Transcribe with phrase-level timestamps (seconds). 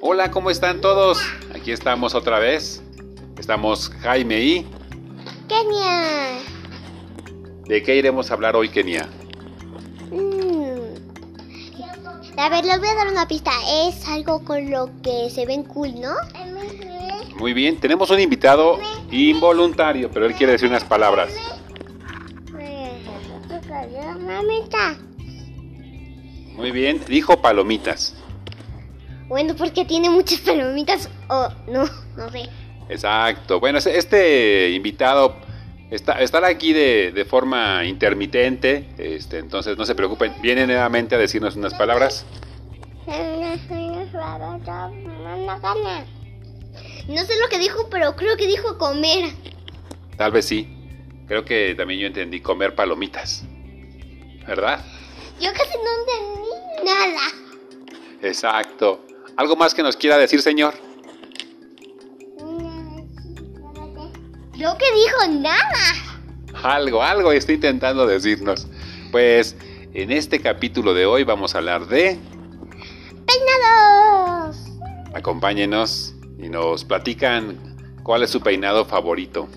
[0.00, 1.18] Hola, ¿cómo están todos?
[1.52, 2.80] Aquí estamos otra vez.
[3.36, 4.66] Estamos Jaime y...
[5.48, 6.38] Kenia.
[7.66, 9.08] ¿De qué iremos a hablar hoy, Kenia?
[10.12, 10.68] Mm.
[12.36, 13.50] A ver, les voy a dar una pista.
[13.88, 16.14] Es algo con lo que se ven cool, ¿no?
[17.36, 18.78] Muy bien, tenemos un invitado
[19.10, 21.30] involuntario, pero él quiere decir unas palabras.
[26.56, 28.14] Muy bien, dijo palomitas.
[29.28, 31.84] Bueno, porque tiene muchas palomitas o no,
[32.16, 32.48] no sé.
[32.88, 33.60] Exacto.
[33.60, 35.36] Bueno, este- este invitado
[35.90, 40.34] está, estará aquí de, de forma intermitente, este, entonces no se preocupen.
[40.40, 42.24] Viene nuevamente a decirnos unas palabras.
[47.08, 49.30] No sé lo que dijo, pero creo que dijo comer.
[50.16, 50.74] Tal vez sí.
[51.26, 53.44] Creo que también yo entendí comer palomitas.
[54.46, 54.82] ¿Verdad?
[55.40, 57.20] Yo casi no entendí nada.
[58.22, 59.04] Exacto.
[59.38, 60.74] ¿Algo más que nos quiera decir, señor?
[64.52, 65.94] Creo que dijo nada.
[66.64, 68.66] Algo, algo está intentando decirnos.
[69.12, 69.54] Pues
[69.94, 72.18] en este capítulo de hoy vamos a hablar de...
[73.28, 74.56] Peinados.
[75.14, 79.48] Acompáñenos y nos platican cuál es su peinado favorito.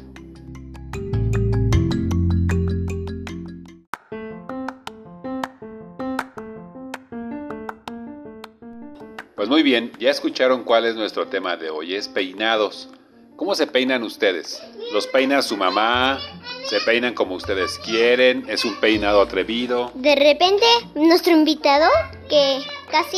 [9.51, 12.87] Muy bien, ya escucharon cuál es nuestro tema de hoy, es peinados.
[13.35, 14.63] ¿Cómo se peinan ustedes?
[14.93, 16.21] ¿Los peina su mamá?
[16.69, 18.45] ¿Se peinan como ustedes quieren?
[18.47, 19.91] ¿Es un peinado atrevido?
[19.93, 21.89] De repente, nuestro invitado,
[22.29, 23.17] que casi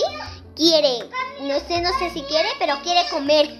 [0.56, 1.08] quiere,
[1.44, 3.52] no sé, no sé si quiere, pero quiere comer.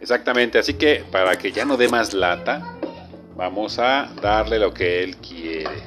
[0.00, 2.76] Exactamente, así que para que ya no dé más lata,
[3.36, 5.80] vamos a darle lo que él quiere.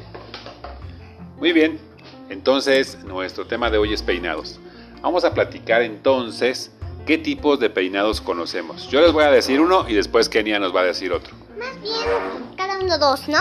[1.35, 1.81] Muy bien,
[2.29, 4.57] entonces nuestro tema de hoy es peinados.
[5.01, 6.71] Vamos a platicar entonces
[7.05, 8.89] qué tipos de peinados conocemos.
[8.89, 11.35] Yo les voy a decir uno y después Kenia nos va a decir otro.
[11.57, 13.39] Más bien, cada uno dos, ¿no?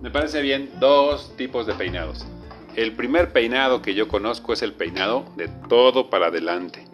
[0.00, 2.24] Me parece bien dos tipos de peinados.
[2.74, 6.84] El primer peinado que yo conozco es el peinado de todo para adelante.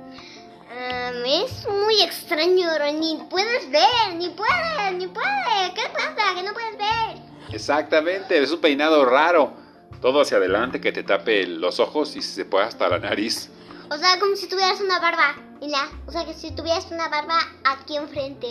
[0.71, 2.69] Am, es muy extraño,
[2.99, 5.71] ni puedes ver, ni puedes, ni puedes.
[5.75, 6.35] ¿Qué pasa?
[6.35, 7.55] Que no puedes ver.
[7.55, 9.53] Exactamente, es un peinado raro.
[10.01, 13.51] Todo hacia adelante que te tape los ojos y si se puede hasta la nariz.
[13.91, 15.35] O sea, como si tuvieras una barba.
[15.61, 18.47] Mira, o sea, que si tuvieras una barba aquí enfrente.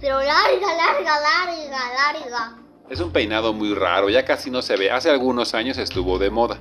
[0.00, 2.58] Pero larga, larga, larga, larga.
[2.90, 4.90] Es un peinado muy raro, ya casi no se ve.
[4.90, 6.60] Hace algunos años estuvo de moda.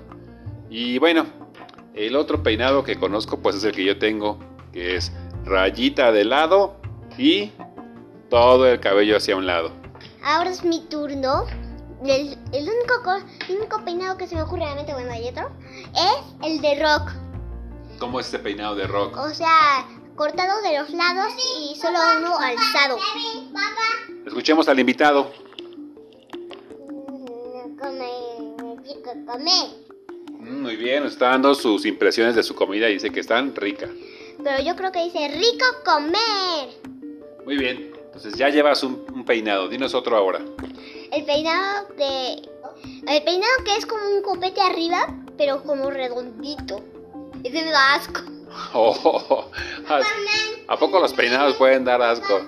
[0.70, 1.26] Y bueno,
[1.94, 4.40] el otro peinado que conozco pues es el que yo tengo,
[4.72, 5.12] que es
[5.44, 6.80] rayita de lado
[7.18, 7.52] y
[8.30, 9.72] todo el cabello hacia un lado.
[10.24, 11.46] Ahora es mi turno.
[12.06, 15.52] El, el único, co- el único peinado que se me ocurre realmente, bueno, hay otro,
[15.94, 17.12] es el de rock.
[18.02, 19.16] ¿Cómo es este peinado de rock?
[19.16, 22.98] O sea, cortado de los lados y solo uno alzado.
[24.26, 25.32] Escuchemos al invitado.
[30.40, 33.56] Mm, Muy bien, nos está dando sus impresiones de su comida y dice que están
[33.56, 33.92] ricas.
[34.44, 36.70] Pero yo creo que dice rico comer.
[37.46, 40.42] Muy bien, entonces ya llevas un, un peinado, dinos otro ahora.
[41.12, 42.50] El peinado de.
[43.08, 45.06] El peinado que es como un copete arriba,
[45.38, 46.84] pero como redondito.
[47.44, 48.22] Ese me da asco.
[48.74, 49.50] Oh,
[50.68, 52.42] ¿A poco los peinados pueden dar asco?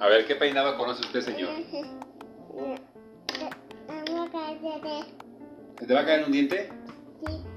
[0.00, 1.50] A ver, ¿qué peinado conoce usted, señor?
[5.78, 6.70] ¿Se te va a caer un diente?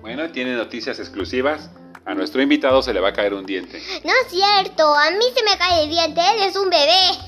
[0.01, 1.69] Bueno, tiene noticias exclusivas.
[2.05, 3.81] A nuestro invitado se le va a caer un diente.
[4.05, 7.26] No es cierto, a mí se me cae el diente, él es un bebé.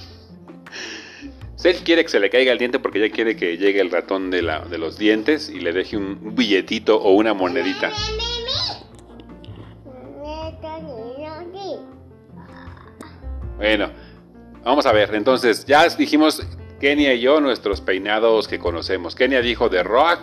[1.63, 4.31] Él quiere que se le caiga el diente porque ya quiere que llegue el ratón
[4.31, 7.91] de, la, de los dientes y le deje un, billetito o una monedita.
[13.57, 13.91] Bueno,
[14.63, 15.13] vamos a ver.
[15.13, 16.41] Entonces, ya dijimos
[16.79, 19.15] Kenia y yo nuestros peinados que conocemos.
[19.15, 20.21] Kenia dijo de rock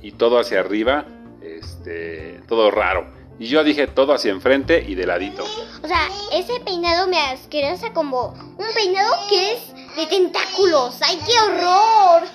[0.00, 1.04] y todo hacia arriba,
[1.42, 3.06] este, todo raro.
[3.38, 5.44] Y yo dije todo hacia enfrente y de ladito.
[5.82, 10.98] O sea, ese peinado me asquerosa como un peinado que es de tentáculos.
[11.02, 12.28] ¡Ay, qué horror!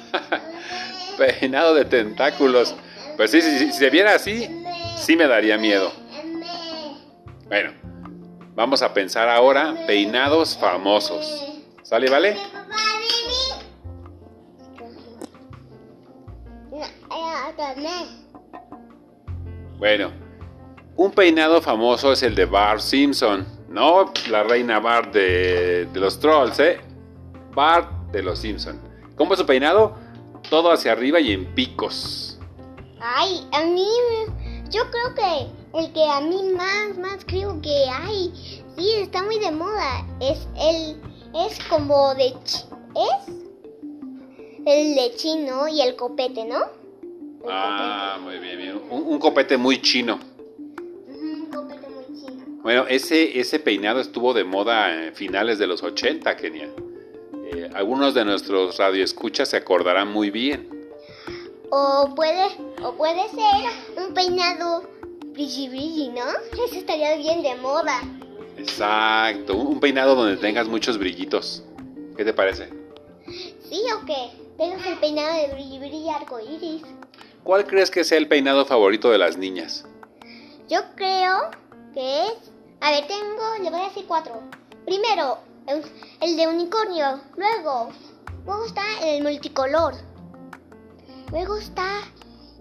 [1.18, 2.76] Peinado de tentáculos.
[3.18, 4.50] Pues sí, sí, sí, si se viera así,
[4.98, 5.92] sí me daría miedo.
[7.48, 7.72] Bueno,
[8.56, 11.44] vamos a pensar ahora peinados famosos.
[11.84, 12.36] ¿Sale, vale?
[19.78, 20.12] Bueno,
[20.98, 23.46] un peinado famoso es el de Bart Simpson.
[23.70, 26.80] No la reina Bart de, de los trolls, ¿eh?
[27.56, 28.80] Bart de los Simpson.
[29.16, 29.96] ¿Cómo es su peinado?
[30.50, 32.38] Todo hacia arriba y en picos.
[33.00, 33.88] Ay, a mí,
[34.70, 38.32] yo creo que el que a mí más, más creo que hay,
[38.78, 41.02] sí, está muy de moda, es el,
[41.36, 43.28] es como de, es
[44.66, 46.60] el de chino y el copete, ¿no?
[47.50, 48.82] ah, muy bien, bien.
[48.90, 50.20] Un, copete muy chino.
[51.08, 52.44] Un copete muy chino.
[52.64, 56.70] Bueno, ese, ese peinado estuvo de moda en finales de los 80, Kenia.
[57.76, 60.70] Algunos de nuestros radioescuchas se acordarán muy bien.
[61.70, 62.48] O puede,
[62.82, 64.90] o puede ser un peinado
[65.34, 66.24] brilli brilli, ¿no?
[66.54, 68.02] Eso estaría bien de moda.
[68.58, 71.66] Exacto, un peinado donde tengas muchos brillitos.
[72.16, 72.70] ¿Qué te parece?
[73.70, 74.32] Sí, o qué?
[74.58, 76.82] Tengas el peinado de brilli brilli arcoíris.
[77.44, 79.84] ¿Cuál crees que sea el peinado favorito de las niñas?
[80.70, 81.52] Yo creo
[81.94, 82.52] que es...
[82.80, 83.58] A ver, tengo...
[83.62, 84.42] Le voy a decir cuatro.
[84.86, 87.22] Primero, el de unicornio.
[87.38, 87.90] Luego,
[88.46, 89.96] luego está el multicolor.
[91.32, 92.02] Luego está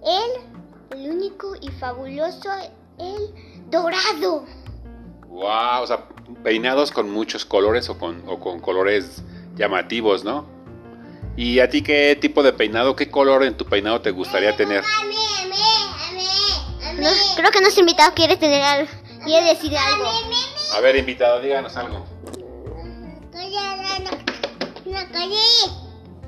[0.04, 2.50] el, el único y fabuloso,
[2.98, 4.46] el dorado.
[5.28, 6.08] Wow, o sea,
[6.42, 9.22] peinados con muchos colores o con, o con colores
[9.56, 10.46] llamativos, ¿no?
[11.36, 14.84] ¿Y a ti qué tipo de peinado, qué color en tu peinado te gustaría tener?
[16.96, 18.88] No, creo que nuestro invitado quiere tener algo,
[19.24, 20.04] quiere decir algo.
[20.76, 22.06] A ver, invitado, díganos algo.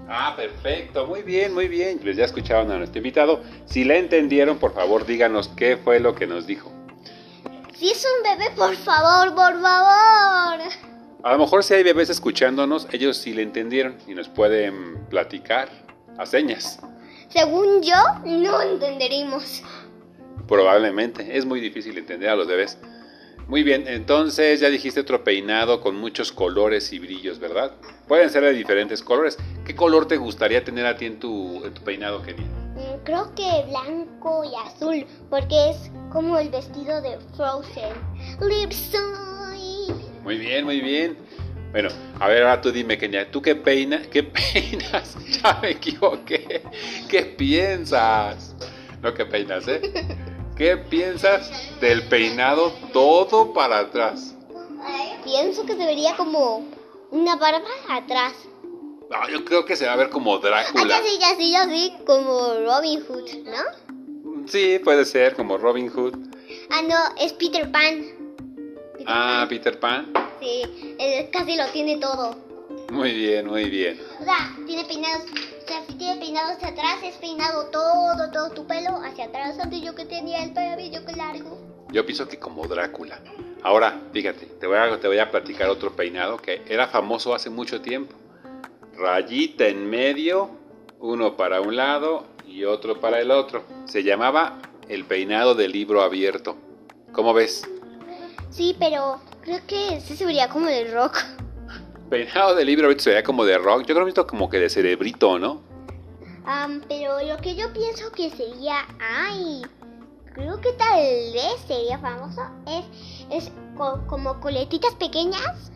[0.09, 2.01] Ah, perfecto, muy bien, muy bien.
[2.05, 3.43] Les ya escucharon a nuestro invitado.
[3.67, 6.71] Si le entendieron, por favor, díganos qué fue lo que nos dijo.
[7.77, 10.61] Si es un bebé, por favor, por favor.
[11.23, 15.69] A lo mejor si hay bebés escuchándonos, ellos sí le entendieron y nos pueden platicar
[16.17, 16.79] a señas.
[17.29, 19.65] Según yo, no entenderíamos.
[20.47, 22.79] Probablemente, es muy difícil entender a los bebés.
[23.49, 27.73] Muy bien, entonces ya dijiste otro peinado con muchos colores y brillos, ¿verdad?
[28.09, 29.39] Pueden ser de diferentes colores.
[29.65, 32.43] ¿Qué color te gustaría tener a ti en tu, en tu peinado, Kenny?
[32.43, 37.95] Mm, creo que blanco y azul, porque es como el vestido de Frozen.
[38.41, 39.95] Lipsoy.
[40.25, 41.17] Muy bien, muy bien.
[41.71, 44.09] Bueno, a ver, ahora tú dime, Kenia, ¿tú qué peinas?
[44.09, 45.17] ¿Qué peinas?
[45.41, 46.63] Ya me equivoqué.
[47.09, 48.57] ¿Qué piensas?
[49.03, 49.83] No, ¿qué peinas, eh?
[50.57, 51.51] ¿Qué piensas
[51.81, 54.35] del peinado todo para atrás?
[55.23, 56.65] Pienso que se vería como
[57.11, 58.33] una barba atrás.
[59.11, 60.97] No, yo creo que se va a ver como Drácula.
[60.97, 64.47] Ah, ya sí, ya sí, ya sí, como Robin Hood, ¿no?
[64.49, 66.15] Sí, puede ser, como Robin Hood.
[66.71, 68.05] Ah, no, es Peter Pan.
[69.07, 70.13] ah, Peter Pan.
[70.41, 70.63] Sí,
[70.99, 72.37] él casi lo tiene todo.
[72.91, 74.01] Muy bien, muy bien.
[74.21, 75.25] O sea, tiene peinados
[75.87, 79.59] si tiene peinado hacia atrás, es peinado todo, todo tu pelo hacia atrás.
[79.59, 81.59] Antes yo que tenía el cabello largo.
[81.91, 83.21] Yo pienso que como Drácula.
[83.63, 87.51] Ahora, fíjate, te voy, a, te voy a platicar otro peinado que era famoso hace
[87.51, 88.15] mucho tiempo.
[88.97, 90.51] Rayita en medio,
[91.01, 93.65] uno para un lado y otro para el otro.
[93.87, 94.59] Se llamaba
[94.89, 96.57] el peinado del libro abierto.
[97.13, 97.69] ¿Cómo ves?
[98.51, 101.19] Sí, pero creo que ese se vería como de rock.
[102.11, 103.81] Peinado de libro ahorita sería como de rock.
[103.81, 105.63] Yo creo que visto como que de cerebrito, ¿no?
[106.89, 109.63] pero lo que yo pienso que sería, ay,
[110.33, 111.01] creo que tal
[111.33, 112.85] vez sería famoso, es,
[113.31, 113.53] es
[114.07, 115.73] como coletitas pequeñas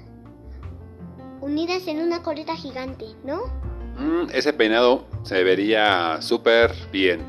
[1.41, 3.47] unidas en una coleta gigante, ¿no?
[3.99, 7.21] Mm, ese peinado se vería súper bien.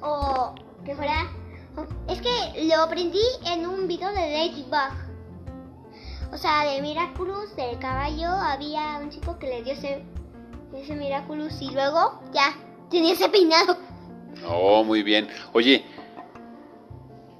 [0.00, 0.54] O
[0.84, 1.30] que fuera...
[2.08, 5.07] Es que lo aprendí en un video de Ladybug.
[6.32, 10.02] O sea, de Miraculous, del caballo, había un chico que le dio ese,
[10.74, 12.54] ese Miraculous y luego ya
[12.90, 13.78] tenía ese peinado.
[14.46, 15.28] Oh, muy bien.
[15.52, 15.84] Oye,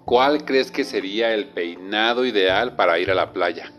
[0.05, 3.71] ¿cuál crees que sería el peinado ideal para ir a la playa?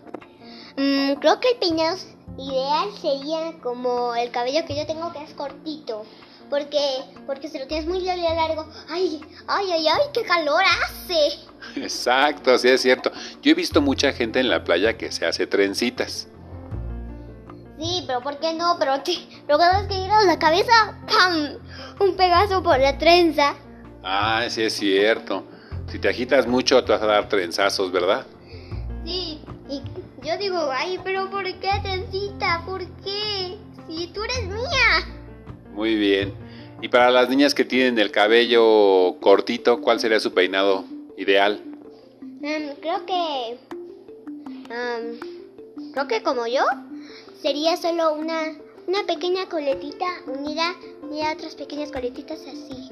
[0.77, 1.97] Mm, creo que el peinado
[2.39, 6.05] ideal sería como el cabello que yo tengo que es cortito.
[6.49, 6.79] Porque,
[7.27, 11.37] porque si lo tienes muy largo, ay, ay, ay, ay, qué calor hace.
[11.75, 13.11] Exacto, sí es cierto.
[13.41, 16.27] Yo he visto mucha gente en la playa que se hace trencitas.
[17.79, 18.77] Sí, pero ¿por qué no?
[18.79, 18.93] Pero,
[19.45, 21.59] pero cada vez que llegas a la cabeza, ¡pam!
[21.99, 23.53] Un pegazo por la trenza.
[24.03, 25.45] Ah, sí es cierto.
[25.87, 28.25] Si te agitas mucho te vas a dar trenzazos, ¿verdad?
[29.05, 29.38] Sí,
[30.29, 32.61] yo digo, ay, pero ¿por qué trencita?
[32.63, 33.57] ¿Por qué?
[33.87, 35.17] Si tú eres mía.
[35.73, 36.35] Muy bien.
[36.83, 40.85] Y para las niñas que tienen el cabello cortito, ¿cuál sería su peinado
[41.17, 41.63] ideal?
[42.21, 43.57] Um, creo que...
[44.69, 46.63] Um, creo que como yo,
[47.41, 48.55] sería solo una,
[48.87, 50.75] una pequeña coletita unida
[51.11, 52.91] y otras pequeñas coletitas así.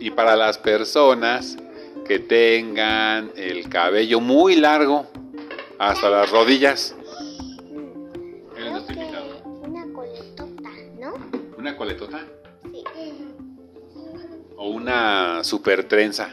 [0.00, 1.56] Y para las personas
[2.04, 5.11] que tengan el cabello muy largo,
[5.78, 6.94] hasta las rodillas.
[11.58, 12.20] Una coletota.
[12.62, 12.84] Sí.
[14.56, 16.28] O una super trenza.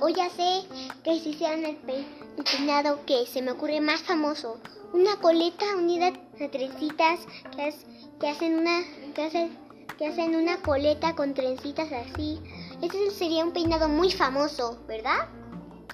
[0.00, 0.62] O ya sé
[1.04, 2.04] que si sean el, pe-
[2.38, 4.60] el peinado que se me ocurre más famoso.
[4.92, 7.20] Una coleta unida a trencitas
[7.56, 7.74] que,
[8.20, 8.82] que hacen una
[9.14, 9.56] que hacen,
[9.98, 12.40] que hacen una coleta con trencitas así.
[12.82, 15.28] Ese sería un peinado muy famoso, ¿verdad?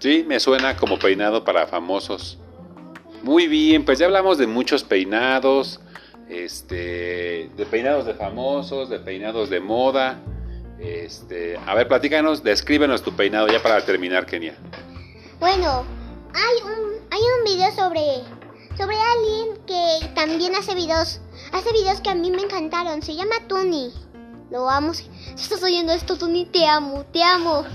[0.00, 2.38] Sí, me suena como peinado para famosos.
[3.22, 5.80] Muy bien, pues ya hablamos de muchos peinados,
[6.28, 10.18] este, de peinados de famosos, de peinados de moda.
[10.78, 14.54] Este, a ver, platícanos, descríbenos tu peinado ya para terminar, Kenia.
[15.40, 15.84] Bueno,
[16.34, 18.22] hay un hay un video sobre
[18.76, 21.20] sobre alguien que también hace videos
[21.52, 23.02] hace videos que a mí me encantaron.
[23.02, 23.92] Se llama Tony.
[24.50, 24.94] Lo amo.
[24.94, 27.64] Si estás oyendo esto, Tony, te amo, te amo.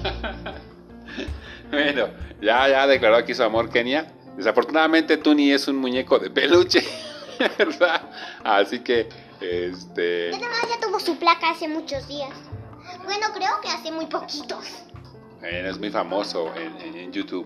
[1.69, 2.07] Bueno,
[2.39, 4.13] ya, ya declaró aquí su amor, Kenia.
[4.37, 6.83] Desafortunadamente, Tuni es un muñeco de peluche,
[7.57, 8.01] ¿verdad?
[8.43, 9.07] Así que,
[9.41, 12.31] este, Además ya tuvo su placa hace muchos días.
[13.03, 14.65] Bueno, creo que hace muy poquitos.
[15.41, 17.45] Es muy famoso en, en- en YouTube.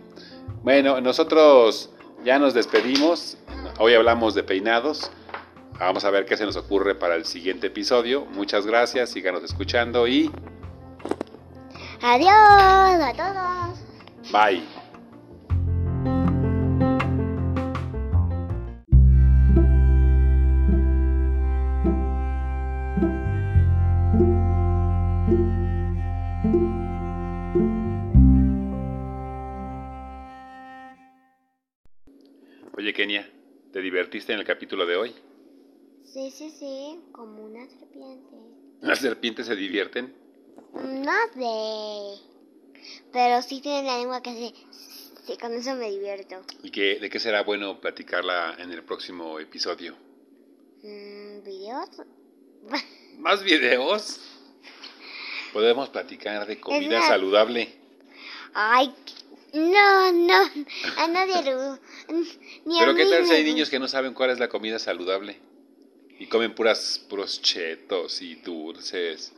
[0.63, 1.89] Bueno, nosotros
[2.23, 3.37] ya nos despedimos.
[3.79, 5.09] Hoy hablamos de peinados.
[5.79, 8.25] Vamos a ver qué se nos ocurre para el siguiente episodio.
[8.25, 10.31] Muchas gracias, síganos escuchando y
[12.01, 14.31] Adiós a todos.
[14.31, 14.76] bye.
[34.07, 35.13] Divertiste en el capítulo de hoy?
[36.05, 38.37] Sí, sí, sí, como una serpiente.
[38.79, 40.15] ¿Las serpientes se divierten?
[40.73, 42.23] No sé.
[43.11, 44.53] Pero sí tiene la lengua que se...
[45.25, 46.41] Sí, con eso me divierto.
[46.63, 49.97] ¿Y qué, de qué será bueno platicarla en el próximo episodio?
[50.83, 51.89] Mm, ¿Videos?
[53.17, 54.21] ¿Más videos?
[55.51, 57.75] Podemos platicar de comida saludable.
[58.53, 58.93] Ay,
[59.57, 60.49] no, no.
[60.97, 61.55] A nadie le...
[62.65, 64.79] Ni a Pero ¿qué tal si hay niños que no saben cuál es la comida
[64.79, 65.39] saludable?
[66.19, 69.33] Y comen puras, puros chetos y dulces.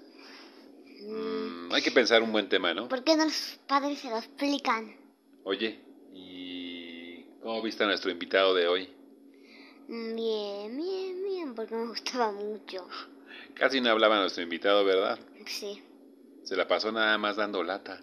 [1.01, 2.87] Mm, hay que pensar un buen tema, ¿no?
[2.87, 4.95] ¿Por qué no los padres se lo explican?
[5.43, 5.79] Oye,
[6.13, 8.89] ¿y cómo viste a nuestro invitado de hoy?
[9.87, 12.87] Bien, bien, bien, porque me gustaba mucho.
[13.55, 15.19] Casi no hablaba nuestro invitado, ¿verdad?
[15.47, 15.81] Sí,
[16.43, 18.01] Se la pasó nada más dando lata.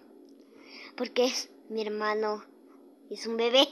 [0.96, 2.44] porque es mi hermano.
[3.10, 3.66] Es un bebé.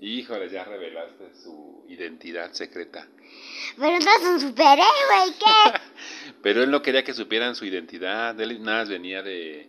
[0.00, 3.06] Híjole, ya revelaste su identidad secreta.
[3.76, 5.80] Pero no es un superhéroe, ¿y ¿qué?
[6.42, 8.38] Pero él no quería que supieran su identidad.
[8.40, 9.68] Él nada más venía de...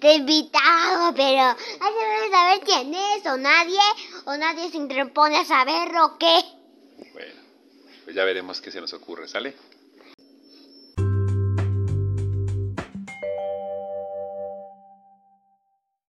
[0.00, 3.80] De invitado, pero hay que saber quién es, o nadie,
[4.26, 6.40] o nadie se interpone a saberlo, ¿o qué?
[7.14, 7.40] Bueno,
[8.04, 9.54] pues ya veremos qué se nos ocurre, ¿sale?